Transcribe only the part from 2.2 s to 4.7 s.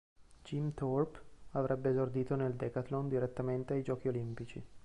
nel decathlon direttamente ai Giochi olimpici.